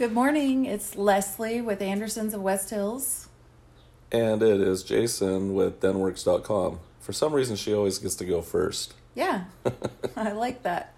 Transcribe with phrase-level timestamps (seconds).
[0.00, 0.64] Good morning.
[0.64, 3.28] It's Leslie with Andersons of West Hills.
[4.10, 6.80] And it is Jason with Denworks.com.
[7.00, 8.94] For some reason, she always gets to go first.
[9.14, 9.44] Yeah,
[10.16, 10.94] I like that.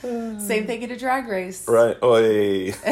[0.00, 1.68] Same thing at a drag race.
[1.68, 2.02] Right.
[2.02, 2.72] Oi.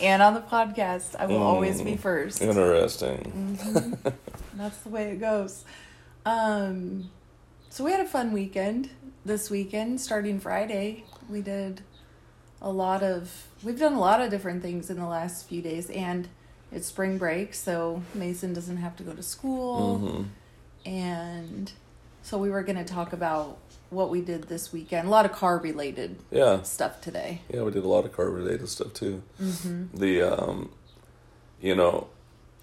[0.00, 2.40] And on the podcast, I will always be first.
[2.40, 3.58] Interesting.
[4.54, 5.64] That's the way it goes.
[6.24, 7.10] Um,
[7.68, 8.88] so we had a fun weekend
[9.26, 11.04] this weekend, starting Friday.
[11.28, 11.82] We did
[12.64, 15.90] a lot of, we've done a lot of different things in the last few days,
[15.90, 16.26] and
[16.72, 19.98] it's spring break, so Mason doesn't have to go to school.
[19.98, 20.22] hmm
[20.84, 21.70] And
[22.22, 23.58] so we were going to talk about
[23.90, 25.06] what we did this weekend.
[25.06, 26.62] A lot of car related Yeah.
[26.62, 27.42] stuff today.
[27.52, 29.22] Yeah, we did a lot of car related stuff too.
[29.40, 29.98] Mm-hmm.
[29.98, 30.70] The, um,
[31.60, 32.08] you know,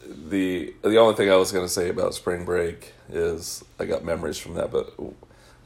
[0.04, 4.04] the the only thing I was going to say about spring break is I got
[4.04, 5.12] memories from that, but a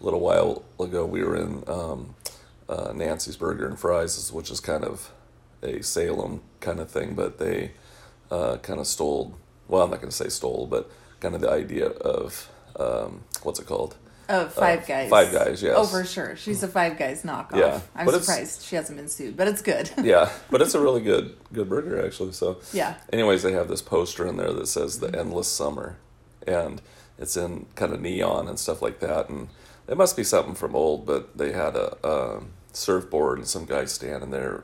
[0.01, 2.15] little while ago we were in um,
[2.69, 5.11] uh, Nancy's Burger and Fries, which is kind of
[5.61, 7.71] a Salem kind of thing, but they
[8.31, 9.37] uh, kind of stole.
[9.67, 12.49] Well, I'm not going to say stole, but kind of the idea of
[12.79, 13.95] um, what's it called?
[14.27, 15.09] Oh, Five Uh, Guys.
[15.09, 15.75] Five Guys, yes.
[15.77, 16.35] Oh, for sure.
[16.35, 17.57] She's a Five Guys knockoff.
[17.57, 19.89] Yeah, I'm surprised she hasn't been sued, but it's good.
[20.03, 22.31] Yeah, but it's a really good good burger actually.
[22.31, 22.95] So yeah.
[23.13, 25.97] anyways, they have this poster in there that says the endless summer,
[26.47, 26.81] and
[27.19, 29.29] it's in kind of neon and stuff like that.
[29.29, 29.49] And
[29.87, 32.41] it must be something from old, but they had a, a
[32.75, 34.63] surfboard and some guy standing there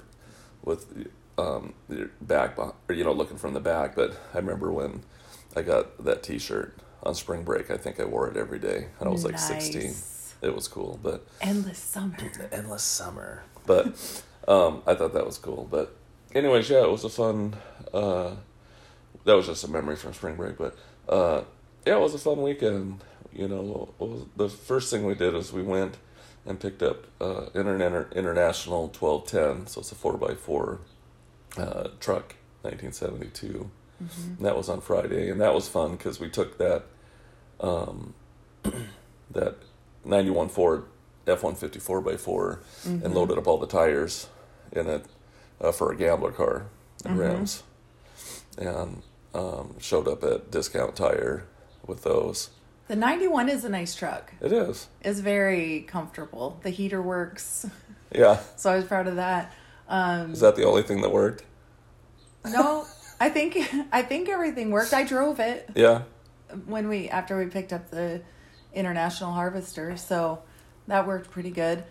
[0.64, 1.73] with um,
[2.22, 3.95] back, or you know, looking from the back.
[3.95, 5.03] But I remember when
[5.56, 7.72] I got that T-shirt on spring break.
[7.72, 9.94] I think I wore it every day, and I was like sixteen.
[10.42, 12.18] It was cool, but Endless summer.
[12.18, 13.44] the endless summer.
[13.68, 15.68] But um, I thought that was cool.
[15.70, 15.96] But
[16.34, 17.56] anyways, yeah, it was a fun.
[17.94, 18.36] Uh,
[19.25, 20.75] that was just a memory from spring break, but
[21.08, 21.44] uh,
[21.86, 23.03] yeah, it was a fun weekend.
[23.34, 25.98] You know, was, the first thing we did is we went
[26.45, 30.80] and picked up uh, Internet International twelve ten, so it's a four x four
[31.58, 33.70] uh, truck, nineteen seventy two.
[34.03, 34.34] Mm-hmm.
[34.38, 36.84] And that was on Friday, and that was fun because we took that
[37.59, 38.13] um,
[39.31, 39.56] that
[40.03, 40.85] ninety one Ford
[41.28, 43.06] F one fifty four x 4 Mm-hmm.
[43.06, 44.28] and loaded up all the tires
[44.72, 45.06] in it
[45.59, 46.66] uh, for a gambler car
[47.06, 47.19] and Mhm.
[47.19, 47.63] rims,
[48.57, 49.03] and
[49.35, 51.46] um, showed up at Discount Tire
[51.85, 52.50] with those.
[52.91, 54.34] The 91 is a nice truck.
[54.41, 56.59] It is, It's very comfortable.
[56.62, 57.66] The heater works,
[58.13, 58.41] yeah.
[58.57, 59.53] so I was proud of that.
[59.88, 61.46] Um, Is that the only thing that worked?
[62.46, 62.85] no,
[63.18, 63.57] I think
[63.94, 64.94] I think everything worked.
[64.94, 66.01] I drove it Yeah,
[66.66, 68.24] when we after we picked up the
[68.74, 70.44] international harvester, so
[70.88, 71.85] that worked pretty good.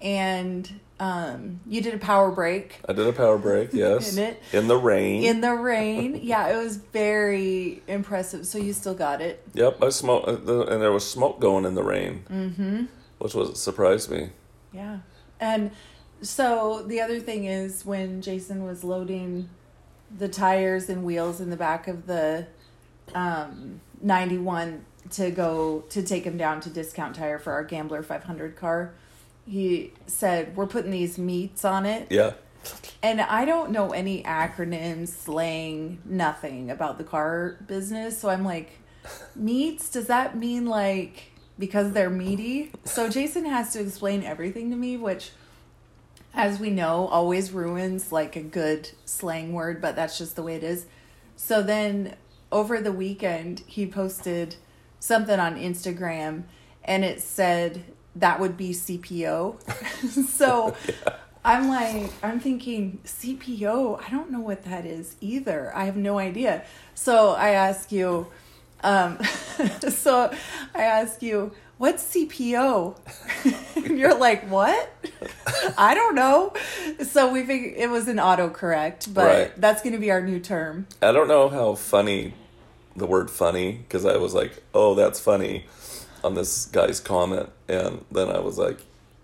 [0.00, 3.70] And um, you did a power brake I did a power brake.
[3.72, 4.42] Yes, In it?
[4.52, 5.24] in the rain.
[5.24, 6.20] in the rain.
[6.22, 8.46] Yeah, it was very impressive.
[8.46, 9.42] So you still got it.
[9.54, 12.84] Yep, I smoked, uh, and there was smoke going in the rain, Mm-hmm.
[13.18, 14.30] which was surprised me.
[14.72, 14.98] Yeah.
[15.40, 15.70] And
[16.22, 19.48] so the other thing is when Jason was loading
[20.16, 22.46] the tires and wheels in the back of the
[23.14, 28.56] um, 91 to go to take him down to discount tire for our gambler 500
[28.56, 28.94] car
[29.46, 32.06] he said we're putting these meats on it.
[32.10, 32.34] Yeah,
[33.02, 38.18] and i don't know any acronyms slang nothing about the car business.
[38.18, 38.78] So i'm like
[39.36, 39.90] meats?
[39.90, 42.72] Does that mean like because they're meaty?
[42.84, 45.32] So jason has to explain everything to me which
[46.32, 50.54] as we know always ruins like a good slang word but that's just the way
[50.54, 50.86] it is.
[51.36, 52.16] So then
[52.50, 54.56] over the weekend he posted
[55.00, 56.44] something on instagram
[56.82, 57.84] and it said
[58.16, 59.58] that would be cpo
[60.28, 60.74] so
[61.44, 64.02] I'm like, I'm thinking CPO.
[64.02, 65.70] I don't know what that is either.
[65.76, 66.64] I have no idea.
[66.94, 68.28] So I ask you,
[68.82, 69.18] um,
[69.90, 70.32] so
[70.74, 72.96] I ask you, what's CPO?
[73.76, 74.90] and you're like, what?
[75.76, 76.54] I don't know.
[77.02, 79.60] So we figured it was an autocorrect, but Right.
[79.60, 80.86] that's going to be our new term.
[81.02, 82.32] I don't know how funny
[82.96, 85.66] the word funny because I was like, oh, that's funny
[86.24, 88.78] on this guy's comment, and then I was like,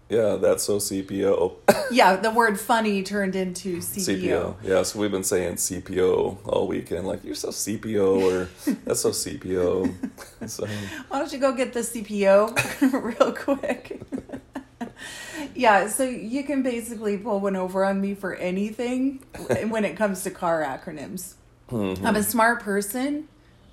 [0.08, 1.54] yeah, that's so CPO.
[1.92, 4.20] Yeah, the word funny turned into CPO.
[4.22, 4.54] CPO.
[4.62, 7.04] Yeah, so we've been saying CPO all weekend.
[7.04, 8.48] Like, you're so CPO, or
[8.84, 9.92] that's so CPO.
[10.48, 10.66] so,
[11.08, 14.00] Why don't you go get the CPO real quick?
[15.56, 19.24] yeah, so you can basically pull one over on me for anything
[19.68, 21.34] when it comes to car acronyms.
[21.70, 22.04] mhm.
[22.04, 23.26] I'm a smart person,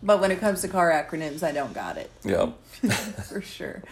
[0.03, 2.51] but when it comes to car acronyms, I don't got it yeah.
[3.29, 3.83] for sure.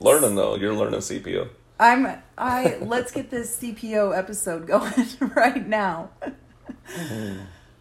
[0.00, 0.56] Learning, though.
[0.56, 1.48] You're learning CPO.
[1.78, 2.06] I'm
[2.38, 4.92] I let's get this CPO episode going
[5.34, 6.10] right now.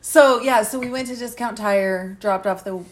[0.01, 2.83] So yeah, so we went to Discount Tire, dropped off the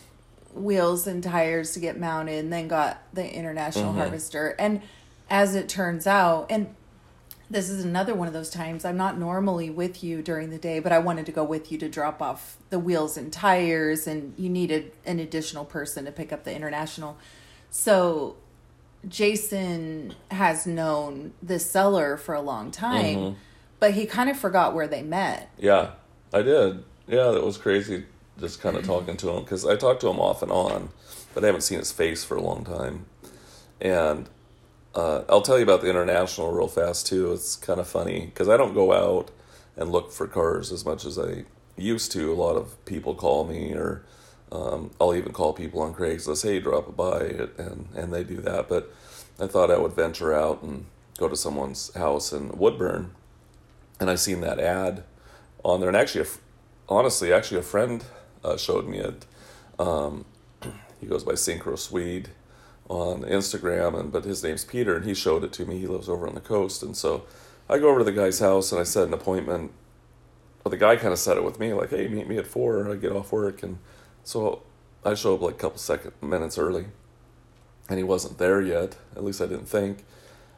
[0.53, 3.97] wheels and tires to get mounted, and then got the International Mhm.
[3.97, 4.55] Harvester.
[4.57, 4.81] And
[5.29, 6.73] as it turns out, and
[7.53, 10.79] this is another one of those times I'm not normally with you during the day,
[10.79, 14.33] but I wanted to go with you to drop off the wheels and tires, and
[14.37, 17.15] you needed an additional person to pick up the international.
[17.69, 18.37] So
[19.07, 23.35] Jason has known this seller for a long time, Mhm.
[23.79, 25.49] but he kind of forgot where they met.
[25.57, 25.91] Yeah,
[26.33, 26.83] I did.
[27.07, 28.05] Yeah, that was crazy.
[28.39, 30.89] Just kind of talking to him because I talked to him off and on,
[31.35, 33.05] but I haven't seen his face for a long time.
[33.79, 34.27] And
[34.95, 37.31] uh, I'll tell you about the international real fast too.
[37.31, 39.31] It's kind of funny because I don't go out
[39.75, 41.45] and look for cars as much as I
[41.75, 42.31] used to.
[42.31, 44.03] A lot of people call me, or
[44.51, 46.43] um, I'll even call people on Craigslist.
[46.43, 47.21] Hey, drop a by,
[47.57, 48.69] and and they do that.
[48.69, 48.93] But
[49.39, 50.85] I thought I would venture out and
[51.17, 53.11] go to someone's house in Woodburn,
[53.99, 55.03] and I seen that ad
[55.63, 55.89] on there.
[55.89, 56.27] And actually, a
[56.87, 58.03] honestly, actually, a friend
[58.43, 59.25] uh, showed me it.
[59.79, 60.25] Um,
[61.01, 62.29] he goes by Synchro Swede
[62.89, 65.79] on Instagram, and but his name's Peter, and he showed it to me.
[65.79, 67.23] He lives over on the coast, and so
[67.69, 69.71] I go over to the guy's house and I set an appointment.
[70.63, 72.89] Well, the guy kind of set it with me, like, "Hey, meet me at four.
[72.89, 73.79] I get off work," and
[74.23, 74.61] so
[75.05, 76.85] I show up like a couple second minutes early,
[77.89, 78.97] and he wasn't there yet.
[79.15, 80.05] At least I didn't think.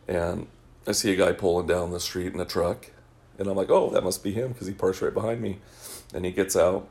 [0.07, 0.47] And
[0.87, 2.91] I see a guy pulling down the street in a truck,
[3.39, 5.59] and I'm like, "Oh, that must be him," because he parks right behind me.
[6.13, 6.87] And he gets out.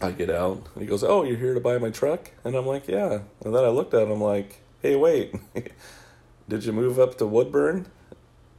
[0.00, 2.66] I get out, and he goes, "Oh, you're here to buy my truck?" And I'm
[2.66, 5.34] like, "Yeah." And then I looked at him like, "Hey, wait,
[6.48, 7.86] did you move up to Woodburn?"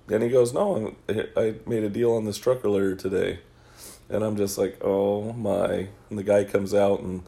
[0.09, 3.39] And he goes, "No, I made a deal on this truck earlier today."
[4.09, 7.23] And I'm just like, "Oh my!" And the guy comes out, and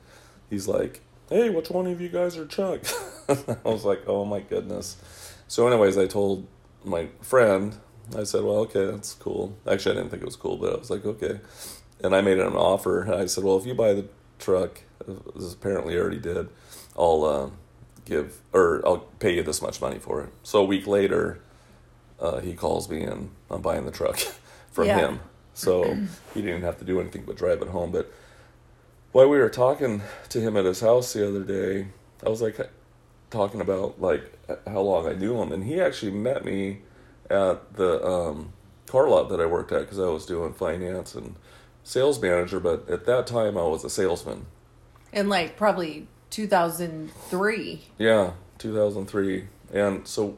[0.50, 2.82] he's like, "Hey, which one of you guys are Chuck?"
[3.30, 4.98] I was like, "Oh my goodness."
[5.48, 6.48] So, anyways, I told
[6.84, 7.78] my friend,
[8.18, 10.78] I said, "Well, okay, that's cool." Actually, I didn't think it was cool, but I
[10.78, 11.40] was like, "Okay."
[12.04, 13.14] And I made him an offer.
[13.14, 14.06] I said, "Well, if you buy the
[14.40, 14.82] truck,
[15.36, 16.50] this apparently already did,
[16.98, 17.50] I'll uh,
[18.06, 21.40] give or I'll pay you this much money for it." So a week later,
[22.20, 24.18] uh, he calls me and I'm buying the truck
[24.72, 24.98] from Yeah.
[25.00, 25.20] him.
[25.54, 25.98] So
[26.34, 27.92] he didn't have to do anything but drive it home.
[27.92, 28.12] But
[29.12, 31.88] while we were talking to him at his house the other day,
[32.26, 32.58] I was like
[33.30, 34.24] talking about like
[34.66, 36.80] how long I knew him, and he actually met me
[37.30, 38.54] at the um,
[38.88, 41.36] car lot that I worked at because I was doing finance and
[41.84, 42.60] sales manager.
[42.60, 44.46] But at that time, I was a salesman.
[45.14, 47.82] In like probably 2003.
[47.98, 49.48] Yeah, 2003.
[49.74, 50.38] And so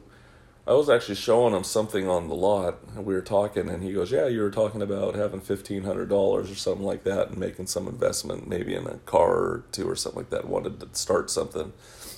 [0.66, 3.92] I was actually showing him something on the lot, and we were talking, and he
[3.92, 7.38] goes, "Yeah, you were talking about having fifteen hundred dollars or something like that, and
[7.38, 10.48] making some investment, maybe in a car or two or something like that.
[10.48, 11.74] Wanted to start something."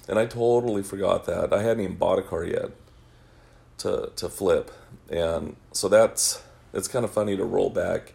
[0.09, 2.71] And I totally forgot that I hadn't even bought a car yet
[3.79, 4.71] to to flip,
[5.11, 6.43] and so that's
[6.73, 8.13] it's kind of funny to roll back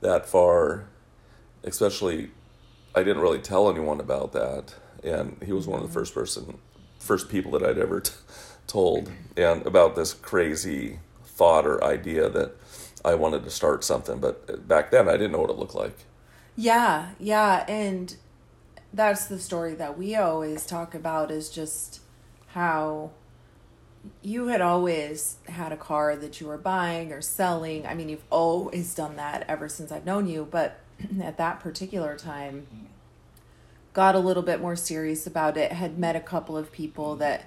[0.00, 0.86] that far,
[1.64, 2.30] especially
[2.94, 4.74] I didn't really tell anyone about that,
[5.04, 6.58] and he was one of the first person,
[6.98, 8.12] first people that I'd ever t-
[8.66, 12.52] told, and about this crazy thought or idea that
[13.04, 14.18] I wanted to start something.
[14.18, 15.96] But uh, back then, I didn't know what it looked like.
[16.56, 18.16] Yeah, yeah, and
[18.92, 22.00] that's the story that we always talk about is just
[22.48, 23.12] how
[24.22, 27.86] you had always had a car that you were buying or selling.
[27.86, 30.78] I mean, you've always done that ever since I've known you, but
[31.22, 32.66] at that particular time
[33.92, 37.46] got a little bit more serious about it, had met a couple of people that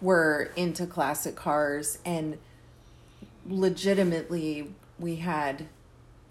[0.00, 2.36] were into classic cars and
[3.48, 5.66] legitimately we had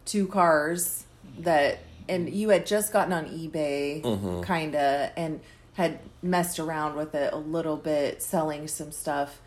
[0.06, 1.06] two cars
[1.40, 4.44] that and you had just gotten on eBay Mhm.
[4.44, 5.40] kind of and
[5.76, 9.40] had messed around with it a little bit selling some stuff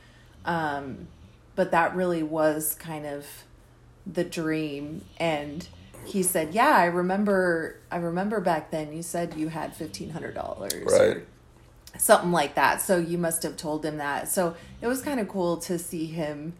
[0.46, 1.08] um
[1.54, 3.26] but that really was kind of
[4.06, 5.68] the dream and
[6.04, 11.24] he said yeah i remember i remember back then you said you had $1500 Right.
[11.98, 15.28] something like that so you must have told him that so it was kind of
[15.28, 16.52] cool to see him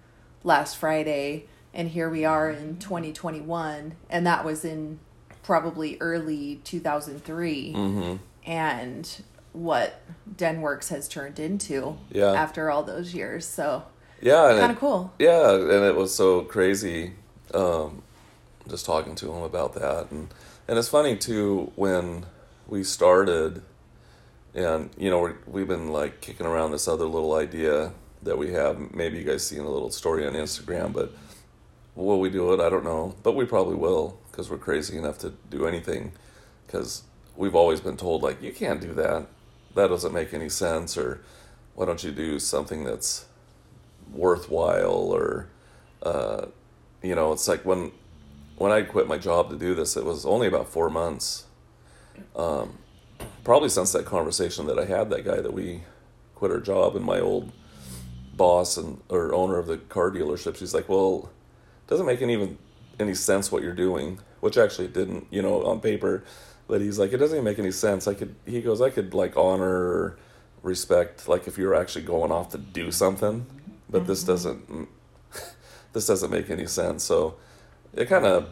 [0.43, 4.99] last friday and here we are in 2021 and that was in
[5.43, 8.17] probably early 2003 Mm-hmm.
[8.51, 9.23] and
[9.57, 10.03] what
[10.37, 12.33] denworks has turned into Yeah.
[12.33, 13.85] after all those years so
[14.21, 17.13] Yeah, kind of cool Yeah, and it was so crazy.
[17.55, 18.03] Um,
[18.69, 20.29] just talking to him about that, and
[20.69, 22.27] and it's funny too when
[22.67, 23.63] we started,
[24.55, 28.53] and you know we we've been like kicking around this other little idea that we
[28.53, 28.93] have.
[28.93, 31.13] Maybe you guys seen a little story on Instagram, but
[31.95, 32.61] will we do it?
[32.61, 36.13] I don't know, but we probably will because we're crazy enough to do anything.
[36.67, 37.05] Because
[37.37, 39.27] we've always been told like you can't do that.
[39.77, 41.21] That doesn't make any sense, or
[41.75, 43.27] why don't you do something that's
[44.13, 45.49] worthwhile or
[46.03, 46.47] uh,
[47.03, 47.91] you know it's like when
[48.57, 51.45] when i quit my job to do this it was only about four months
[52.37, 52.79] um,
[53.43, 55.83] probably since that conversation that i had that guy that we
[56.37, 57.51] quit our job and my old
[58.35, 61.29] boss and or owner of the car dealership she's like well
[61.89, 62.57] doesn't make any even
[62.99, 66.25] any sense what you're doing, which actually didn't, you know, on paper.
[66.69, 68.09] But he's like, it doesn't even make any sense.
[68.09, 70.17] I could, he goes, I could like honor,
[70.63, 73.47] respect, like if you were actually going off to do something,
[73.89, 74.09] but mm-hmm.
[74.09, 74.89] this doesn't,
[75.93, 77.05] this doesn't make any sense.
[77.05, 77.37] So
[77.95, 78.49] it kind of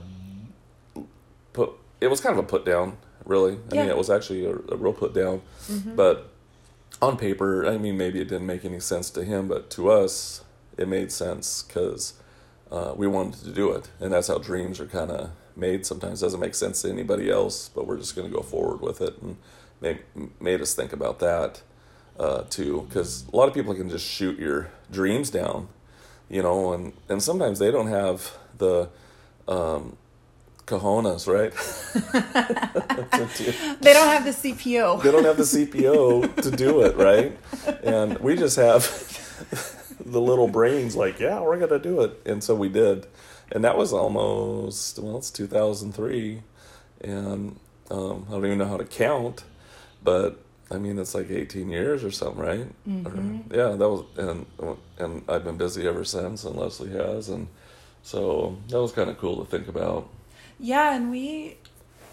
[1.53, 3.55] put, it was kind of a put down, really.
[3.55, 3.83] I yeah.
[3.83, 5.97] mean, it was actually a, a real put down, mm-hmm.
[5.97, 6.31] but
[7.03, 10.45] on paper, I mean, maybe it didn't make any sense to him, but to us,
[10.77, 12.15] it made sense because
[12.71, 15.87] uh, we wanted to do it, and that's how dreams are kind of made.
[15.87, 19.01] Sometimes doesn't make sense to anybody else, but we're just going to go forward with
[19.01, 19.37] it, and
[19.81, 20.01] made
[20.41, 21.63] made us think about that
[22.19, 22.87] uh, too.
[22.89, 25.69] Because a lot of people can just shoot your dreams down,
[26.29, 28.89] you know, and and sometimes they don't have the
[29.49, 29.97] um,
[30.67, 31.53] cojones, right?
[33.81, 35.03] they don't have the CPO.
[35.03, 37.37] they don't have the CPO to do it, right?
[37.83, 38.83] And we just have
[40.05, 43.07] the little brains like, yeah, we're gonna do it, and so we did,
[43.53, 46.43] and that was almost well, it's two thousand three,
[47.01, 47.59] and
[47.91, 49.45] um, I don't even know how to count,
[50.03, 52.89] but I mean it's like eighteen years or something, right?
[52.89, 53.53] Mm-hmm.
[53.53, 54.47] Or, yeah, that was and
[54.99, 57.49] and I've been busy ever since, and Leslie has, and
[58.03, 60.09] so that was kind of cool to think about.
[60.59, 61.59] Yeah, and we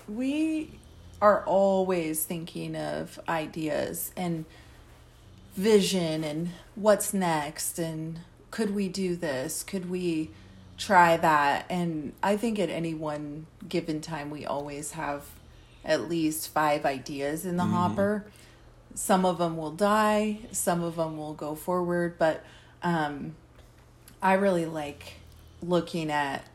[0.08, 0.80] we
[1.22, 4.46] are always thinking of ideas and
[5.54, 8.20] vision and what's next and
[8.50, 9.64] could we do this?
[9.64, 10.30] Could we
[10.82, 11.66] try that?
[11.70, 15.26] And I think at any one given time, we always have
[15.84, 17.72] at least five ideas in the mm.
[17.72, 18.26] hopper.
[18.94, 22.44] Some of them will die, some of them will go forward, but
[22.84, 23.36] um,
[24.22, 25.14] I really like
[25.62, 26.46] looking at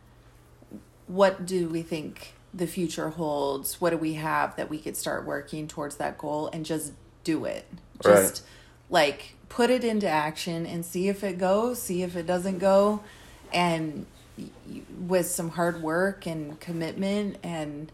[1.06, 3.80] what do we think the future holds?
[3.80, 6.92] What do we have that we could start working towards that goal and just
[7.25, 7.64] do it?
[8.02, 8.50] Just right
[8.88, 13.00] like put it into action and see if it goes, see if it doesn't go,
[13.52, 14.06] and
[14.98, 17.90] with some hard work and commitment and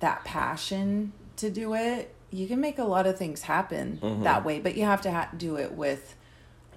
[0.00, 4.22] that passion to do it, you can make a lot of things happen mm-hmm.
[4.22, 4.60] that way.
[4.60, 6.14] But you have to ha- do it with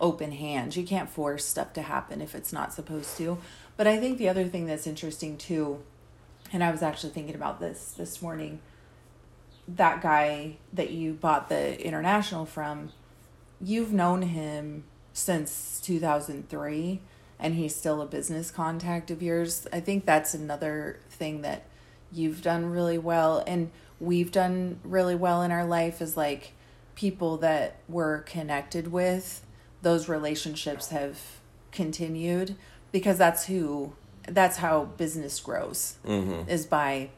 [0.02, 0.76] open hands.
[0.76, 3.38] You can't force stuff to happen if it's not supposed to.
[3.78, 5.82] But I think the other thing that's interesting too,
[6.52, 8.60] and I was actually thinking about this this morning
[9.68, 12.92] that guy that you bought the international from,
[13.62, 14.84] you've known him
[15.14, 17.00] since 2003
[17.44, 19.68] and he's still a business contact of yours.
[19.72, 21.66] I think that's another thing that
[22.12, 23.70] you've done really well and
[24.00, 26.54] we've done really well in our life is like
[26.96, 29.44] people that we're connected with,
[29.82, 31.20] those relationships have
[31.72, 32.56] continued
[32.92, 33.94] because that's who
[34.28, 36.50] that's how business grows mm-hmm.
[36.50, 37.10] is by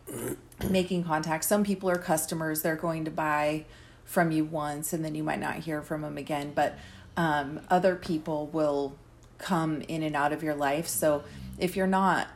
[0.70, 1.44] making contact.
[1.44, 3.66] Some people are customers; they're going to buy
[4.06, 6.54] from you once, and then you might not hear from them again.
[6.56, 6.78] But
[7.16, 8.96] um, other people will
[9.46, 10.88] come in and out of your life.
[10.88, 11.24] So
[11.60, 12.30] if you're not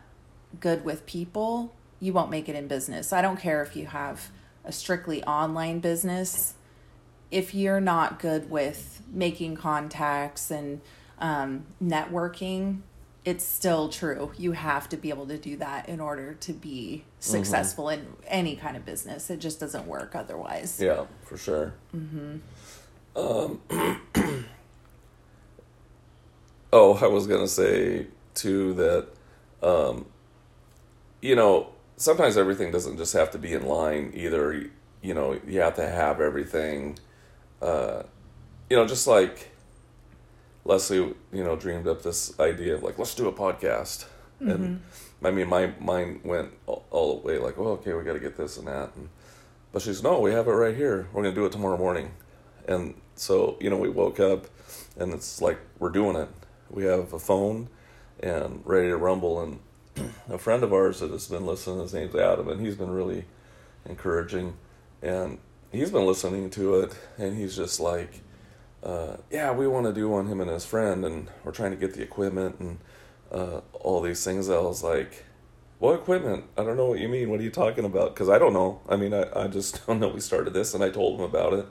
[0.60, 3.12] good with people, you won't make it in business.
[3.12, 4.30] I don't care if you have
[4.64, 6.54] a strictly online business.
[7.32, 10.82] If you're not good with making contacts and
[11.20, 12.82] um, networking,
[13.26, 14.32] it's still true.
[14.38, 18.06] You have to be able to do that in order to be successful mm-hmm.
[18.06, 19.30] in any kind of business.
[19.32, 20.80] It just doesn't work otherwise.
[20.80, 21.74] Yeah, for sure.
[21.96, 22.38] Mm-hmm.
[23.16, 23.62] Um,
[26.72, 29.08] oh, I was gonna say too that,
[29.62, 30.06] um,
[31.22, 34.12] you know, sometimes everything doesn't just have to be in line.
[34.16, 34.70] Either
[35.02, 36.98] you know, you have to have everything.
[37.62, 38.04] Uh,
[38.70, 39.52] you know, just like
[40.66, 40.98] Leslie,
[41.34, 44.06] you know, dreamed up this idea of like, let's do a podcast.
[44.42, 44.52] Mm-hmm.
[44.52, 44.82] And
[45.24, 48.20] I mean, my mind went all, all the way like, oh, okay, we got to
[48.20, 48.96] get this and that.
[48.96, 49.10] And,
[49.72, 51.08] but she's, no, we have it right here.
[51.12, 52.12] We're going to do it tomorrow morning.
[52.68, 54.46] And so, you know, we woke up
[54.98, 56.30] and it's like, we're doing it.
[56.70, 57.70] We have a phone
[58.20, 59.42] and ready to rumble.
[59.42, 59.60] And
[60.30, 63.26] a friend of ours that has been listening, his name's Adam, and he's been really
[63.86, 64.56] encouraging.
[65.02, 65.40] And
[65.72, 68.22] he's been listening to it and he's just like,
[68.84, 71.78] uh, yeah, we want to do one, him and his friend, and we're trying to
[71.78, 72.80] get the equipment and
[73.32, 74.50] uh, all these things.
[74.50, 75.26] I was like,
[75.80, 76.46] what equipment?
[76.58, 77.30] I don't know what you mean.
[77.30, 78.14] What are you talking about?
[78.14, 78.82] Because I don't know.
[78.88, 81.54] I mean, I, I just don't know we started this, and I told him about
[81.54, 81.66] it.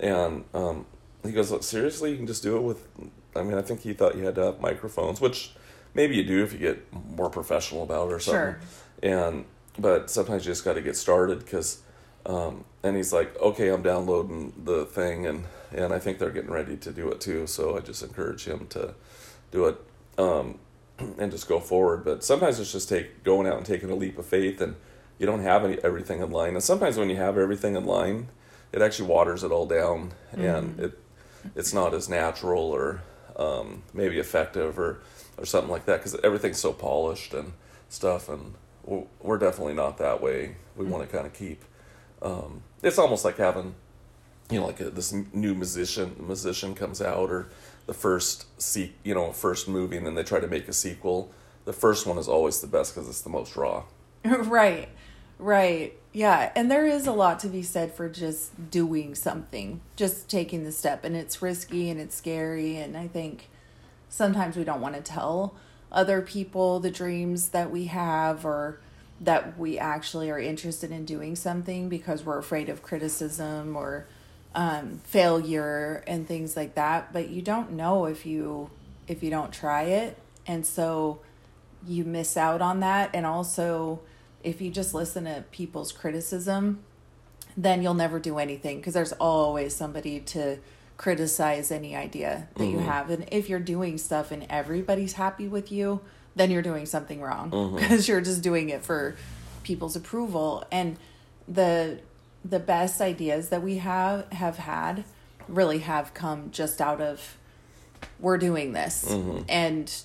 [0.00, 0.86] And um,
[1.24, 2.10] he goes, Look, seriously?
[2.10, 2.86] You can just do it with.
[3.34, 5.52] I mean, I think he thought you had to have microphones, which
[5.94, 8.40] maybe you do if you get more professional about it or something.
[8.40, 8.58] Sure.
[9.02, 9.44] And
[9.78, 11.82] but sometimes you just got to get started because.
[12.24, 16.50] Um, and he's like, okay, I'm downloading the thing, and and I think they're getting
[16.50, 17.46] ready to do it too.
[17.46, 18.94] So I just encourage him to
[19.50, 19.76] do it
[20.18, 20.58] um,
[21.18, 22.04] and just go forward.
[22.04, 24.76] But sometimes it's just take going out and taking a leap of faith, and
[25.18, 26.54] you don't have any, everything in line.
[26.54, 28.28] And sometimes when you have everything in line,
[28.72, 30.44] it actually waters it all down, mm-hmm.
[30.44, 30.98] and it
[31.54, 33.02] it's not as natural or
[33.36, 35.00] um, maybe effective or
[35.38, 37.52] or something like that because everything's so polished and
[37.88, 41.64] stuff and we're- definitely not that way we want to kind of keep
[42.20, 43.74] um, it's almost like having
[44.50, 47.48] you know like a, this new musician musician comes out or
[47.86, 51.30] the first se- you know first movie and then they try to make a sequel
[51.64, 53.82] the first one is always the best because it's the most raw
[54.24, 54.88] right.
[55.38, 55.98] Right.
[56.12, 56.52] Yeah.
[56.54, 60.72] And there is a lot to be said for just doing something, just taking the
[60.72, 61.04] step.
[61.04, 62.76] And it's risky and it's scary.
[62.76, 63.48] And I think
[64.08, 65.54] sometimes we don't want to tell
[65.90, 68.80] other people the dreams that we have or
[69.20, 74.06] that we actually are interested in doing something because we're afraid of criticism or
[74.54, 77.12] um, failure and things like that.
[77.12, 78.70] But you don't know if you
[79.08, 80.18] if you don't try it.
[80.46, 81.20] And so
[81.86, 84.00] you miss out on that and also
[84.44, 86.82] if you just listen to people's criticism
[87.56, 90.58] then you'll never do anything because there's always somebody to
[90.96, 92.86] criticize any idea that you mm-hmm.
[92.86, 93.10] have.
[93.10, 96.00] And if you're doing stuff and everybody's happy with you
[96.34, 97.76] then you're doing something wrong mm-hmm.
[97.76, 99.16] because you're just doing it for
[99.62, 100.64] people's approval.
[100.70, 100.96] And
[101.46, 102.00] the
[102.44, 105.04] the best ideas that we have have had
[105.48, 107.36] really have come just out of
[108.18, 109.04] we're doing this.
[109.08, 109.42] Mm-hmm.
[109.48, 110.02] And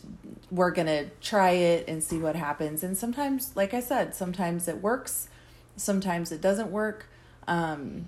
[0.49, 4.81] we're gonna try it and see what happens and sometimes like i said sometimes it
[4.81, 5.27] works
[5.75, 7.07] sometimes it doesn't work
[7.47, 8.05] um,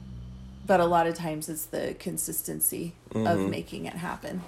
[0.66, 4.42] but a lot of times it's the consistency of making it happen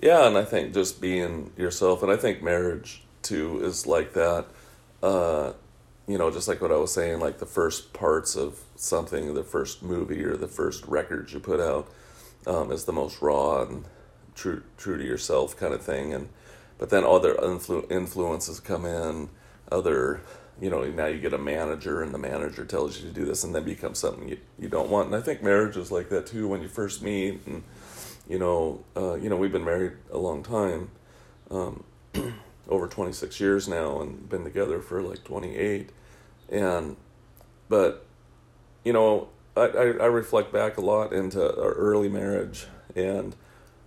[0.00, 4.46] Yeah, and I think just being yourself, and I think marriage too is like that.
[5.02, 5.52] Uh,
[6.06, 9.42] you know, just like what I was saying, like the first parts of something, the
[9.42, 11.88] first movie or the first record you put out,
[12.46, 13.84] um, is the most raw and
[14.34, 16.14] true true to yourself kind of thing.
[16.14, 16.28] And
[16.78, 19.28] but then other influ- influences come in,
[19.70, 20.20] other
[20.60, 23.44] you know now you get a manager and the manager tells you to do this
[23.44, 25.06] and then becomes something you, you don't want.
[25.06, 27.62] And i think marriage is like that too when you first meet and
[28.28, 30.90] you know uh, you know we've been married a long time
[31.50, 31.84] um,
[32.68, 35.90] over 26 years now and been together for like 28
[36.50, 36.96] and
[37.68, 38.06] but
[38.84, 43.34] you know I, I, I reflect back a lot into our early marriage and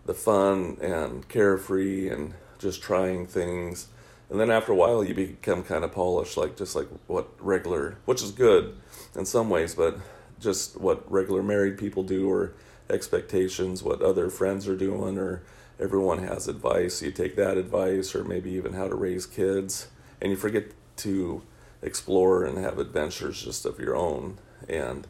[0.06, 3.88] the fun and carefree and just trying things.
[4.30, 7.98] And then after a while you become kind of polished like just like what regular
[8.06, 8.78] which is good
[9.14, 9.98] in some ways but
[10.40, 12.54] just what regular married people do or
[12.90, 15.44] expectations what other friends are doing or
[15.80, 17.02] everyone has advice.
[17.02, 19.88] You take that advice or maybe even how to raise kids
[20.22, 21.42] and you forget to
[21.82, 24.38] explore and have adventures just of your own.
[24.70, 25.08] And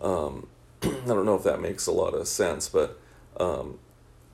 [0.00, 0.46] um,
[0.82, 2.98] i don't know if that makes a lot of sense but
[3.38, 3.78] um,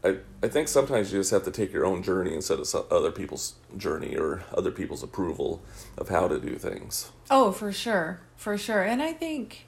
[0.04, 3.10] I, I think sometimes you just have to take your own journey instead of other
[3.10, 5.60] people's journey or other people's approval
[5.96, 7.10] of how to do things.
[7.30, 8.20] Oh, for sure.
[8.36, 8.82] For sure.
[8.82, 9.66] And I think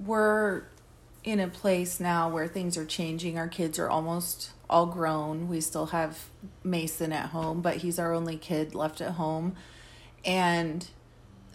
[0.00, 0.64] we're
[1.22, 3.38] in a place now where things are changing.
[3.38, 5.48] Our kids are almost all grown.
[5.48, 6.28] We still have
[6.64, 9.54] Mason at home, but he's our only kid left at home.
[10.24, 10.86] And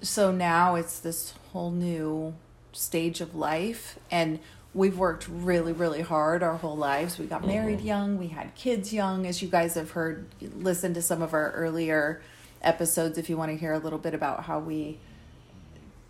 [0.01, 2.35] so now it's this whole new
[2.71, 4.39] stage of life and
[4.75, 7.17] we've worked really really hard our whole lives.
[7.17, 7.87] We got married mm-hmm.
[7.87, 9.25] young we had kids young.
[9.25, 12.21] As you guys have heard listen to some of our earlier
[12.61, 14.99] episodes if you want to hear a little bit about how we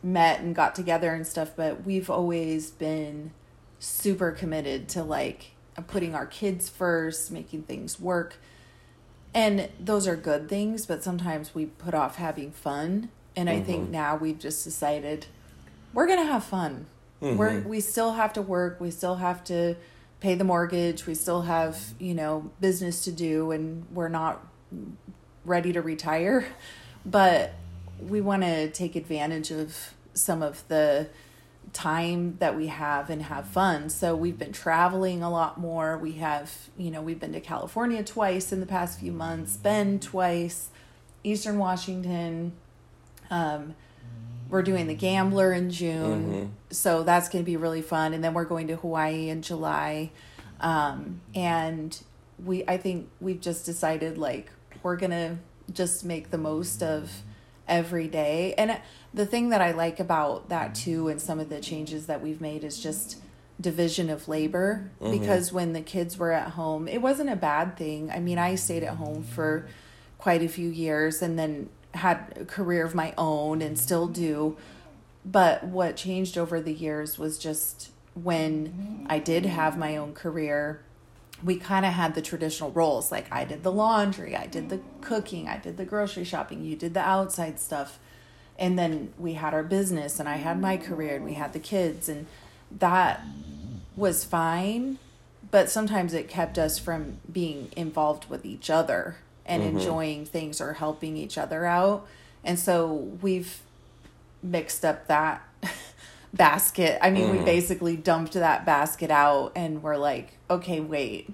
[0.02, 3.32] met and got together and stuff but we've always been
[3.80, 5.52] super committed to like
[5.88, 8.36] putting our kids first making things work.
[9.34, 13.10] And those are good things but sometimes we put off having fun.
[13.38, 13.92] And i think mm-hmm.
[13.92, 15.28] now we've just decided
[15.94, 16.88] we're gonna have fun
[17.22, 19.76] we're we still have to work we still have to
[20.20, 24.46] pay the mortgage we still have you know business to do and we're not
[25.46, 26.46] ready to retire
[27.06, 27.54] but
[28.00, 31.08] we want to take advantage of some of the
[31.74, 33.90] time that we have and have fun.
[33.90, 35.98] So we've been traveling a lot more.
[35.98, 40.02] We have, you know, we've been to California twice in the past few months, Bend
[40.02, 40.70] twice,
[41.24, 42.54] Eastern Washington.
[43.30, 43.76] Um,
[44.50, 48.14] we're doing the Gambler in June, so that's going to be really fun.
[48.14, 50.12] And then we're going to Hawaii in July,
[50.60, 52.00] um, and
[52.44, 54.52] we I think we've just decided like
[54.84, 55.40] we're gonna
[55.72, 57.24] just make the most of
[57.68, 58.54] every day.
[58.58, 58.80] And
[59.14, 62.42] the thing that I like about that too, and some of the changes that we've
[62.42, 63.18] made is just
[63.60, 68.12] division of labor because when the kids were at home, it wasn't a bad thing.
[68.12, 69.68] I mean, I stayed at home for
[70.18, 74.58] quite a few years and then had a career of my own and still do.
[75.24, 80.82] But what changed over the years was just when I did have my own career,
[81.44, 83.12] we kind of had the traditional roles.
[83.12, 86.76] Like I did the laundry, I did the cooking, I did the grocery shopping, you
[86.76, 88.00] did the outside stuff.
[88.58, 91.60] And then we had our business, and I had my career, and we had the
[91.60, 92.26] kids, and
[92.72, 93.22] that
[93.98, 94.98] was fine.
[95.52, 99.78] But sometimes it kept us from being involved with each other and mm-hmm.
[99.78, 102.08] enjoying things or helping each other out.
[102.44, 103.62] And so we've
[104.42, 105.42] mixed up that
[106.34, 106.98] basket.
[107.02, 107.46] I mean, we mm-hmm.
[107.46, 111.34] basically dumped that basket out and we're like, okay, wait.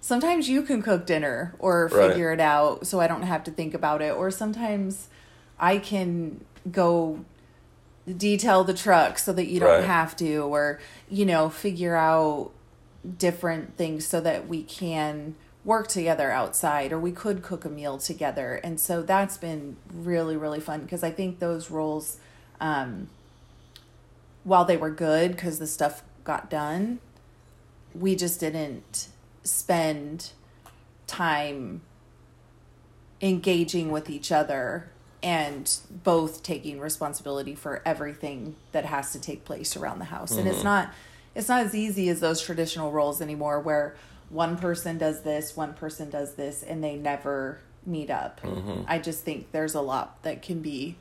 [0.00, 2.10] Sometimes you can cook dinner or Right.
[2.10, 4.14] figure it out so I don't have to think about it.
[4.14, 5.08] Or sometimes
[5.58, 7.24] I can go
[8.16, 9.84] detail the truck so that you don't Right.
[9.84, 12.50] have to or you know figure out
[13.18, 17.98] different things so that we can work together outside or we could cook a meal
[17.98, 22.18] together and so that's been really really fun because i think those roles
[22.60, 23.08] um
[24.42, 26.98] while they were good because the stuff got done
[27.94, 29.08] we just didn't
[29.42, 30.32] spend
[31.06, 31.82] time
[33.20, 34.88] engaging with each other
[35.22, 40.32] and both taking responsibility for everything that has to take place around the house.
[40.32, 40.92] And it's not
[41.34, 43.94] it's not as easy as those traditional roles anymore where
[44.30, 48.40] one person does this, one person does this and they never meet up.
[48.86, 50.96] I just think there's a lot that can be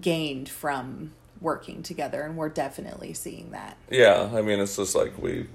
[0.00, 3.76] gained from working together and we're definitely seeing that.
[3.90, 5.46] Yeah, I mean, it's just like we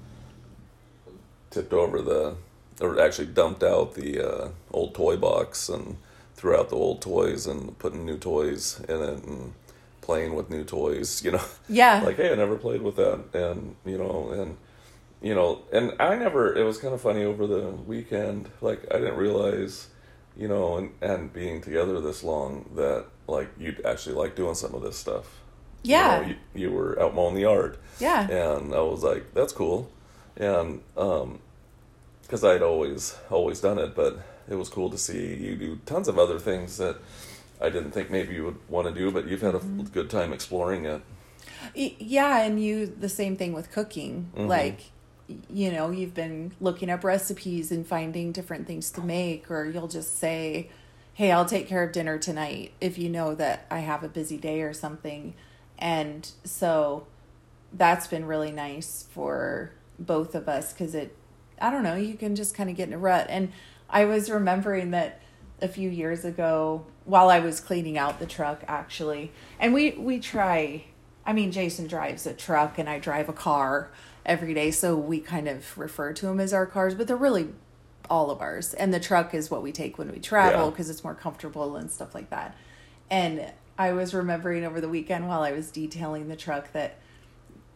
[1.52, 2.36] tipped over the,
[2.82, 5.98] or actually dumped out the uh, old toy box and
[6.36, 9.54] threw out the old toys and putting new toys in it and
[10.02, 11.24] playing with new toys.
[11.24, 12.02] You know, Yeah.
[12.06, 14.58] like hey, I never played with that, and you know, and
[15.26, 16.42] you know, and I never.
[16.56, 18.42] It was kind of funny over the weekend.
[18.62, 19.74] Like I didn't realize,
[20.38, 24.74] you know, and and being together this long that like you'd actually like doing some
[24.76, 25.26] of this stuff.
[25.84, 26.08] You Yeah.
[26.22, 27.78] know, you, you were out mowing the yard.
[28.00, 28.22] Yeah.
[28.30, 29.90] And I was like, that's cool.
[30.38, 31.40] And, um,
[32.28, 36.08] cause I'd always, always done it, but it was cool to see you do tons
[36.08, 36.98] of other things that
[37.62, 39.84] I didn't think maybe you would want to do, but you've had a Mm-hmm.
[39.98, 41.02] good time exploring it.
[41.74, 44.30] Yeah, and you the same thing with cooking.
[44.36, 44.84] Like, y-
[45.50, 49.88] you know, you've been looking up recipes and finding different things to make, or you'll
[49.88, 50.70] just say,
[51.14, 54.38] "Hey, I'll take care of dinner tonight," if you know that I have a busy
[54.38, 55.34] day or something.
[55.78, 57.08] And so,
[57.74, 61.16] that's been really nice for both of us because it,
[61.60, 63.28] I don't know, you can just kind of get in a rut.
[63.30, 63.52] And
[63.90, 65.22] I was remembering that
[65.62, 69.32] a few years ago while I was cleaning out the truck actually.
[69.60, 70.86] And we we try
[71.26, 73.90] I mean Jason drives a truck and I drive a car
[74.26, 77.50] every day so we kind of refer to them as our cars but they're really
[78.10, 80.70] all of ours and the truck is what we take when we travel Yeah.
[80.70, 82.56] because it's more comfortable and stuff like that.
[83.10, 86.98] And I was remembering over the weekend while I was detailing the truck that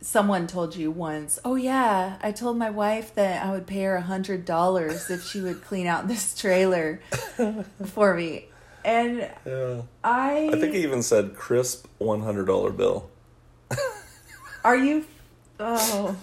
[0.01, 3.95] someone told you once, "Oh yeah, I told my wife that I would pay her
[3.95, 7.01] a hundred dollars if she would clean out this trailer
[7.85, 8.45] for me."
[8.85, 9.81] And Yeah.
[10.03, 13.09] I, I think he even said crisp $100 bill.
[14.63, 15.05] are you?
[15.61, 16.15] Oh,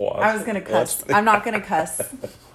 [0.00, 1.04] I was gonna cuss.
[1.10, 2.00] I'm not gonna cuss.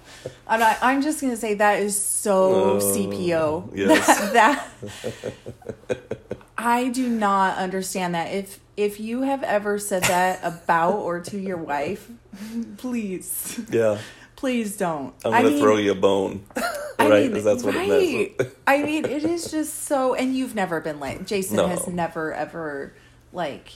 [0.48, 0.76] I'm not.
[0.82, 3.70] I'm just gonna say that is so Oh, CPO.
[3.76, 4.06] yes.
[4.32, 4.66] That,
[5.88, 5.98] that
[6.56, 8.32] I do not understand that.
[8.32, 12.08] If if you have ever said that about or to your wife,
[12.78, 13.98] please, Yeah.
[14.36, 15.14] please don't.
[15.24, 16.44] I'm going to mean- throw you a bone.
[17.00, 17.22] I right?
[17.22, 18.38] mean, Because that's what it right.
[18.38, 18.52] meant.
[18.66, 20.14] I mean, it is just so.
[20.14, 21.68] And you've never been like Jason No.
[21.68, 22.92] has never ever
[23.32, 23.72] like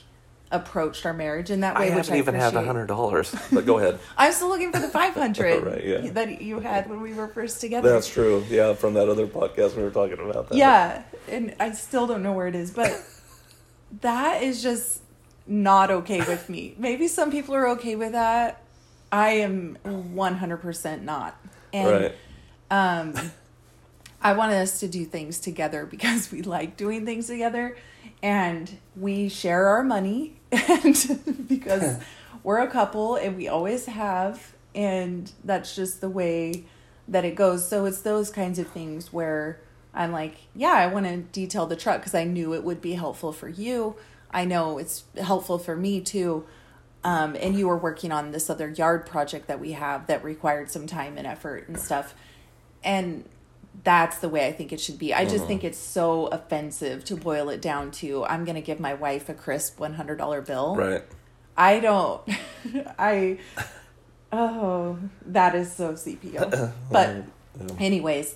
[0.52, 1.86] approached our marriage in that I way.
[1.94, 3.34] which haven't I even had a hundred dollars.
[3.52, 3.98] But go ahead.
[4.16, 6.10] I'm still looking for the 500 Right, yeah.
[6.12, 7.90] that you had when we were first together.
[7.90, 8.44] That's true.
[8.48, 10.56] Yeah, from that other podcast we were talking about that.
[10.58, 12.92] Yeah, and I still don't know where it is, but
[14.02, 15.00] that is just
[15.46, 16.74] not okay with me.
[16.78, 18.62] Maybe some people are okay with that.
[19.10, 21.36] I am 100% not.
[21.72, 22.14] And Right.
[22.70, 23.14] um
[24.24, 27.76] I wanted us to do things together because we like doing things together
[28.22, 31.96] and we share our money and because
[32.42, 36.64] we're a couple and we always have and that's just the way
[37.08, 37.68] that it goes.
[37.68, 39.60] So it's those kinds of things where
[39.94, 42.92] I'm like, yeah, I want to detail the truck because I knew it would be
[42.92, 43.96] helpful for you.
[44.30, 46.46] I know it's helpful for me too.
[47.04, 50.70] Um, and you were working on this other yard project that we have that required
[50.70, 52.14] some time and effort and stuff.
[52.84, 53.28] And
[53.84, 55.12] that's the way I think it should be.
[55.12, 55.46] I just mm-hmm.
[55.46, 59.28] think it's so offensive to boil it down to I'm going to give my wife
[59.28, 60.76] a crisp $100 bill.
[60.76, 61.02] Right.
[61.56, 62.22] I don't.
[62.98, 63.38] I.
[64.30, 66.72] Oh, that is so CPO.
[66.90, 67.24] But,
[67.78, 68.34] anyways,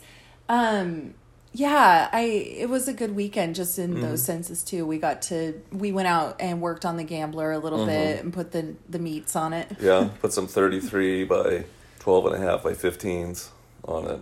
[0.49, 1.15] um,
[1.53, 2.21] yeah, I.
[2.21, 4.27] It was a good weekend, just in those mm-hmm.
[4.27, 4.85] senses too.
[4.85, 5.63] We got to.
[5.73, 7.89] We went out and worked on the gambler a little mm-hmm.
[7.89, 9.69] bit and put the the meats on it.
[9.81, 11.65] Yeah, put some 33 by
[12.01, 13.49] 12 and a half by 15s
[13.85, 14.21] on it.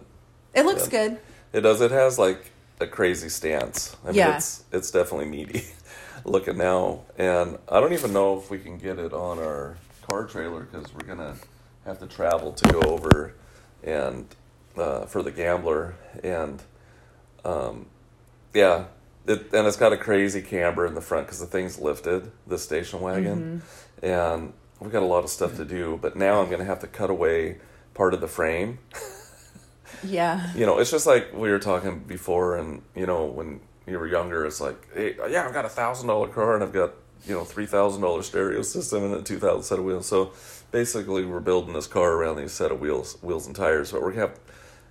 [0.55, 1.19] It looks good.
[1.53, 1.81] It does.
[1.81, 3.97] It has like a crazy stance.
[4.05, 4.37] I mean, Yeah.
[4.37, 5.65] it's it's definitely meaty
[6.25, 9.77] looking now, and I don't even know if we can get it on our
[10.09, 11.35] car trailer because we're gonna
[11.85, 13.35] have to travel to go over
[13.83, 14.27] and
[14.77, 16.63] uh, for the gambler, and
[17.45, 17.87] um,
[18.53, 18.85] yeah,
[19.27, 22.59] it, and it's got a crazy camber in the front because the thing's lifted, the
[22.59, 23.63] station wagon,
[24.03, 25.99] and we've got a lot of stuff to do.
[26.01, 27.59] But now I'm going to have to cut away
[27.95, 28.79] part of the frame.
[30.03, 30.53] Yeah.
[30.55, 34.07] You know, it's just like we were talking before, and you know, when you were
[34.07, 36.93] younger, it's like, hey, yeah, I've got a thousand dollar car, and I've got
[37.27, 40.07] you know three thousand dollar stereo system and a two thousand set of wheels.
[40.07, 40.33] So
[40.71, 43.93] basically, we're building this car around these set of wheels, wheels and tires.
[43.93, 44.41] But we're gonna have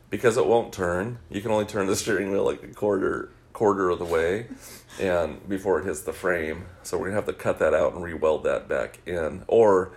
[0.10, 1.20] because it won't turn.
[1.30, 4.48] You can only turn the steering wheel like a quarter quarter of the way,
[5.00, 6.66] and before it hits the frame.
[6.84, 9.92] So we're gonna have to cut that out and re-weld that back in, or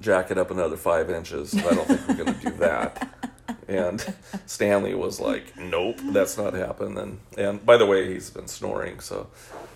[0.00, 1.54] jack it up another five inches.
[1.54, 3.08] I don't think we're gonna do that.
[3.68, 4.14] And
[4.46, 9.00] Stanley was like, "Nope, that's not happening." And and by the way, he's been snoring,
[9.00, 9.28] so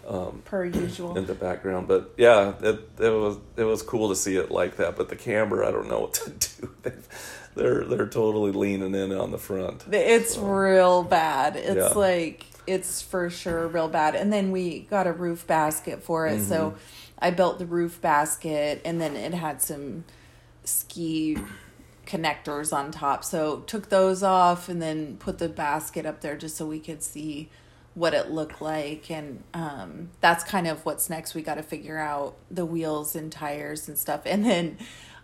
[0.09, 1.17] um, Per usual.
[1.17, 1.89] in the background.
[1.89, 4.97] But yeah, it it was it was cool to see it like that.
[4.97, 6.31] But the camber, I don't know what to
[6.83, 6.93] do.
[7.55, 9.85] they're they're totally leaning in on the front.
[9.93, 11.57] It's real bad.
[11.57, 11.89] It's Yeah.
[11.99, 14.15] like it's for sure real bad.
[14.15, 16.43] And then we got a roof basket for it.
[16.43, 16.79] So Mm-hmm.
[17.21, 20.05] I built the roof basket and then it had some
[20.65, 21.39] ski
[22.07, 23.25] connectors on top.
[23.25, 27.03] So took those off and then put the basket up there just so we could
[27.03, 27.49] see
[27.95, 31.97] what it looked like and um, that's kind of what's next we got to figure
[31.97, 34.77] out the wheels and tires and stuff and then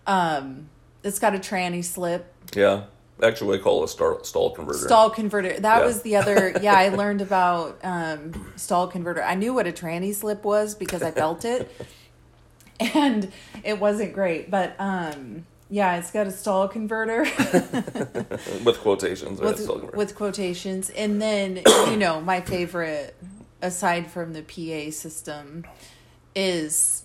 [0.07, 0.69] um,
[1.03, 2.85] it's got a tranny slip Yeah,
[3.25, 4.79] actually, we call it a star, stall converter.
[4.87, 5.59] Stall converter.
[5.59, 5.87] That Yeah.
[5.87, 6.55] was the other.
[6.63, 9.23] Yeah, I learned about um, stall converter.
[9.23, 11.71] I knew what a tranny slip was because I felt it,
[12.95, 13.33] and
[13.65, 14.49] it wasn't great.
[14.51, 17.21] But um, yeah, it's got a stall converter
[18.65, 19.41] with quotations.
[19.41, 19.97] with converter.
[19.97, 23.15] with quotations, and then you know my favorite,
[23.63, 25.65] aside from the PA system,
[26.35, 27.05] is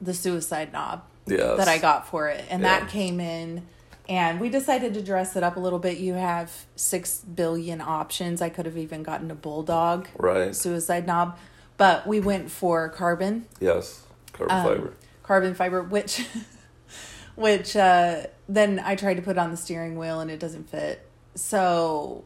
[0.00, 1.58] the suicide knob Yes.
[1.58, 2.44] that I got for it.
[2.50, 2.80] And Yeah.
[2.80, 3.66] that came in
[4.08, 5.98] and we decided to dress it up a little bit.
[5.98, 8.40] You have 6 billion options.
[8.40, 10.54] I could have even gotten a bulldog right.
[10.54, 11.36] suicide knob,
[11.76, 14.92] but we went for carbon Yes, carbon um, fiber.
[15.24, 16.26] carbon fiber which
[17.36, 21.02] which uh then I tried to put on the steering wheel and it doesn't fit.
[21.34, 22.24] So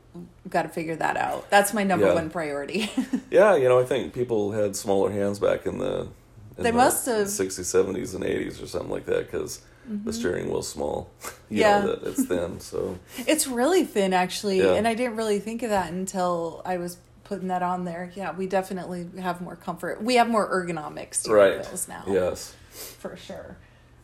[0.49, 1.51] got to figure that out.
[1.51, 2.15] That's my number Yeah.
[2.15, 2.91] one priority.
[3.31, 6.09] Yeah, you know, I think people had smaller hands back in the
[6.57, 7.27] in They the must have.
[7.29, 11.09] 60s, 70s, and 80s or something like that because the steering wheel's small.
[11.49, 11.81] you Yeah.
[11.81, 12.61] know, that it's thin.
[12.61, 14.75] So It's really thin, actually, Yeah.
[14.75, 18.13] and I didn't really think of that until I was putting that on there.
[18.15, 20.03] Yeah, we definitely have more comfort.
[20.03, 22.55] We have more ergonomic steering right, wheels now, yes,
[22.99, 23.57] for sure.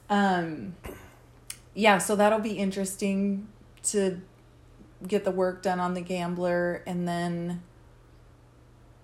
[0.08, 0.76] Um,
[1.74, 3.48] yeah, so that'll be interesting
[3.84, 4.20] to
[5.06, 7.62] get the work done on the Gambler, and then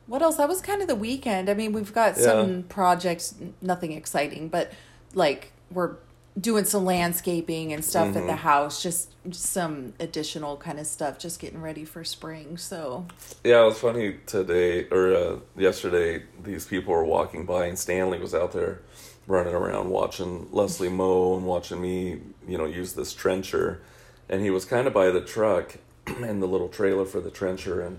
[0.06, 0.36] what else?
[0.36, 1.48] That was kind of the weekend.
[1.48, 4.72] I mean, we've got some projects, nothing exciting, but
[5.14, 5.96] like we're
[6.40, 11.18] doing some landscaping and stuff at the house, just, just some additional kind of stuff,
[11.18, 12.56] just getting ready for spring.
[12.56, 13.06] So,
[13.44, 13.60] yeah.
[13.62, 16.24] It was funny today or uh, yesterday.
[16.42, 18.80] These people were walking by, and Stanley was out there
[19.26, 23.80] running around watching Leslie mow and watching me, you know, use this trencher.
[24.28, 27.80] And he was kind of by the truck and the little trailer for the trencher,
[27.80, 27.98] and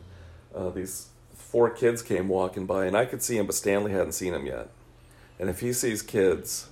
[0.56, 4.14] uh, these four kids came walking by, and I could see him, but Stanley hadn't
[4.14, 4.70] seen him yet.
[5.40, 6.68] And if he sees kids,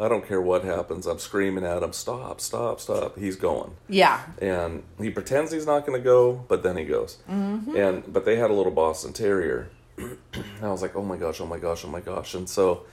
[0.00, 1.06] I don't care what happens.
[1.06, 2.40] I'm screaming at him, "Stop!
[2.40, 2.80] Stop!
[2.80, 4.24] Stop!" He's going yeah.
[4.40, 7.18] and he pretends he's not going to go, but then he goes.
[7.28, 7.76] Mm-hmm.
[7.76, 9.70] And but they had a little Boston Terrier.
[9.96, 10.18] and
[10.62, 12.84] I was like, oh my gosh, oh my gosh, oh my gosh, and so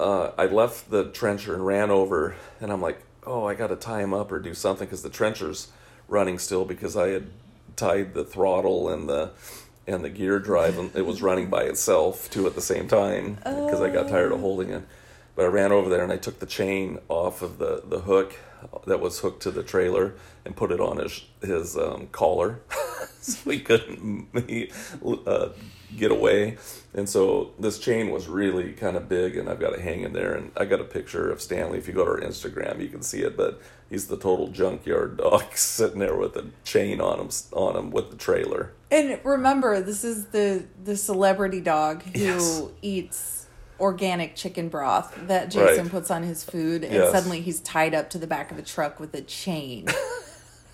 [0.00, 3.76] uh, I left the trencher and ran over, and I'm like, oh, I got to
[3.76, 5.68] tie him up or do something because the trencher's
[6.08, 7.26] running still because I had
[7.76, 9.30] tied the throttle and the
[9.86, 13.36] and the gear drive and it was running by itself too at the same time
[13.36, 14.82] because I got tired of holding it.
[15.36, 18.34] But I ran over there and I took the chain off of the, the hook
[18.86, 22.60] that was hooked to the trailer and put it on his his um, collar,
[23.20, 24.70] so he couldn't he,
[25.26, 25.50] uh,
[25.96, 26.56] get away.
[26.92, 30.34] And so this chain was really kind of big, and I've got it hanging there.
[30.34, 31.78] And I got a picture of Stanley.
[31.78, 33.36] If you go to our Instagram, you can see it.
[33.36, 37.90] But he's the total junkyard dog sitting there with a chain on him on him
[37.90, 38.72] with the trailer.
[38.90, 42.62] And remember, this is the the celebrity dog who Yes.
[42.82, 43.46] eats
[43.78, 45.90] organic chicken broth that Jason Right.
[45.90, 47.12] puts on his food, and Yes.
[47.12, 49.86] suddenly he's tied up to the back of a truck with a chain.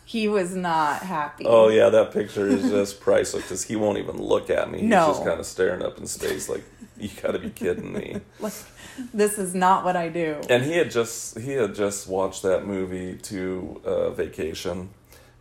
[0.06, 1.44] he was not happy.
[1.46, 4.78] Oh yeah, that picture is just priceless because he won't even look at me.
[4.80, 5.08] He's No.
[5.08, 6.62] just kind of staring up in space, like
[6.96, 8.20] you got to be kidding me.
[8.40, 8.52] Like,
[9.12, 10.40] this is not what I do.
[10.48, 14.90] And he had just he had just watched that movie to uh, vacation,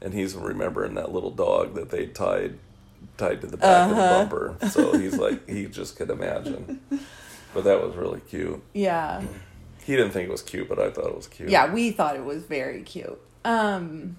[0.02, 2.58] and he's remembering that little dog that they tied
[3.18, 4.58] tied to the back of the bumper.
[4.70, 6.82] So he's like he just could imagine.
[7.54, 8.62] But that was really cute.
[8.74, 9.22] Yeah.
[9.86, 11.50] He didn't think it was cute, but I thought it was cute.
[11.50, 13.22] Yeah, we thought it was very cute.
[13.46, 14.18] Um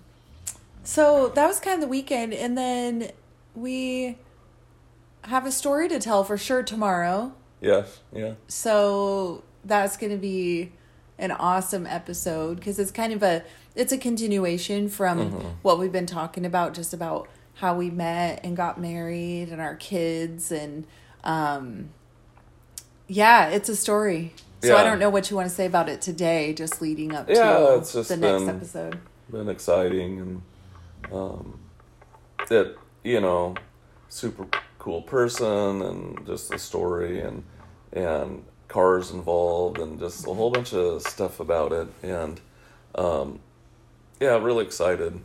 [0.87, 3.11] so that was kind of the weekend and then
[3.55, 4.17] we
[5.25, 7.33] have a story to tell for sure tomorrow.
[7.61, 8.35] Yes, yeah.
[8.47, 10.73] So that's going to be
[11.19, 13.43] an awesome episode because it's kind of a
[13.75, 15.31] it's a continuation from
[15.63, 19.75] what we've been talking about just about how we met and got married and our
[19.75, 20.87] kids and
[21.25, 21.89] um
[23.09, 24.35] yeah, it's a story.
[24.63, 27.29] So I don't know what you want to say about it today just leading up
[27.29, 28.99] Yeah, to it's just the next episode.
[29.31, 30.43] been exciting and
[31.13, 31.59] um,
[32.49, 33.55] that you know
[34.09, 34.47] super
[34.79, 37.45] cool person and just the story and
[37.93, 42.41] and cars involved and just a whole bunch of stuff about it and
[42.95, 43.41] um,
[44.21, 45.21] yeah really excited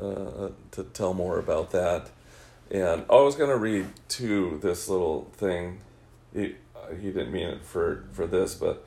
[0.00, 2.10] uh, to tell more about that
[2.70, 5.80] and I was gonna read too this little thing
[6.34, 6.56] he
[7.00, 8.84] he didn't mean it for for this but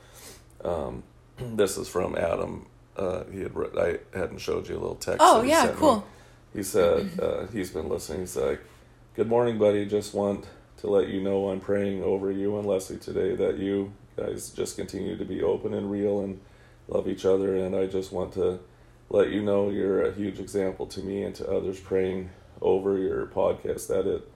[0.64, 1.02] um,
[1.38, 2.66] this is from Adam.
[2.96, 5.18] Uh, he had I hadn't showed you a little text.
[5.20, 6.02] Oh, yeah, sent me.
[6.54, 8.20] He said uh, he's been listening.
[8.20, 8.60] He's like,
[9.14, 9.84] "Good morning, buddy.
[9.86, 10.46] Just want
[10.78, 14.76] to let you know I'm praying over you and Leslie today that you guys just
[14.76, 16.40] continue to be open and real and
[16.88, 17.56] love each other.
[17.56, 18.60] And I just want to
[19.10, 23.26] let you know you're a huge example to me and to others praying over your
[23.26, 24.30] podcast that it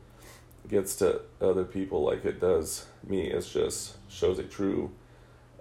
[0.68, 3.30] gets to other people like it does me.
[3.30, 4.90] It's just shows a true,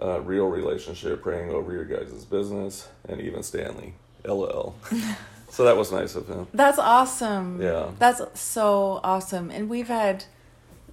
[0.01, 3.93] uh, real relationship praying over your guys' business and even Stanley.
[4.25, 4.75] LL.
[5.49, 6.47] so that was nice of him.
[6.53, 7.61] That's awesome.
[7.61, 7.91] Yeah.
[7.99, 9.49] That's so awesome.
[9.49, 10.25] And we've had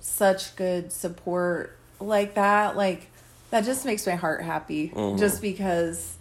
[0.00, 2.76] such good support like that.
[2.76, 3.10] Like,
[3.50, 4.90] that just makes my heart happy.
[4.94, 5.18] Mhm.
[5.18, 6.16] Just because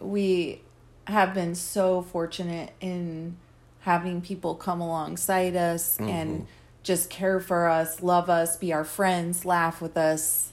[0.00, 0.60] we
[1.06, 3.36] have been so fortunate in
[3.80, 6.46] having people come alongside us and
[6.82, 10.50] just care for us, love us, be our friends, laugh with us,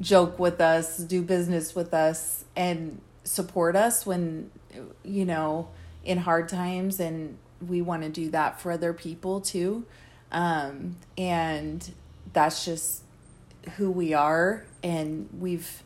[0.00, 4.50] joke with us, do business with us, and support us when,
[5.02, 5.68] you know,
[6.04, 7.00] in hard times.
[7.00, 9.84] And we want to do that for other people too.
[10.32, 11.90] Um, and
[12.32, 13.02] that's just
[13.76, 14.64] who we are.
[14.82, 15.82] And we've,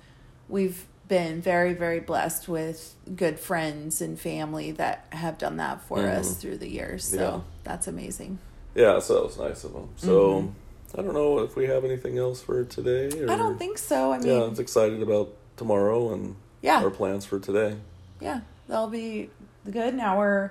[0.48, 5.98] we've, been very very blessed with good friends and family that have done that for
[6.06, 6.38] us Mhm.
[6.38, 7.40] through the years so Yeah.
[7.64, 8.38] that's amazing
[8.74, 10.50] Yeah, so that was nice of them So
[10.96, 13.06] I don't know if we have anything else for today.
[13.08, 13.30] Or, Mm-hmm.
[13.30, 16.88] i don't think so i mean Yeah, yeah I'm excited about tomorrow and yeah, our
[16.90, 17.76] plans for today.
[18.18, 19.28] Yeah, that'll be
[19.70, 19.94] good.
[19.94, 20.50] Now we're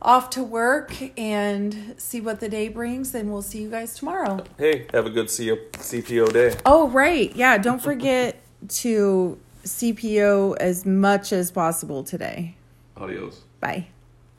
[0.00, 4.44] off to work and see what the day brings and we'll see you guys tomorrow.
[4.58, 6.56] Hey, have a good CPO day.
[6.66, 7.34] oh right.
[7.36, 12.56] Yeah don't forget to cpo as much as possible today.
[12.96, 13.42] Adios.
[13.60, 13.86] bye